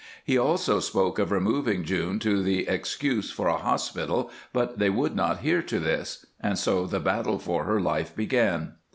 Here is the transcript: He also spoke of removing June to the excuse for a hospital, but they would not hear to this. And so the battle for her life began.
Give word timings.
He 0.25 0.35
also 0.35 0.79
spoke 0.79 1.19
of 1.19 1.31
removing 1.31 1.83
June 1.83 2.17
to 2.21 2.41
the 2.41 2.67
excuse 2.67 3.29
for 3.29 3.47
a 3.47 3.57
hospital, 3.57 4.31
but 4.51 4.79
they 4.79 4.89
would 4.89 5.15
not 5.15 5.41
hear 5.41 5.61
to 5.61 5.79
this. 5.79 6.25
And 6.39 6.57
so 6.57 6.87
the 6.87 6.99
battle 6.99 7.37
for 7.37 7.65
her 7.65 7.79
life 7.79 8.15
began. 8.15 8.77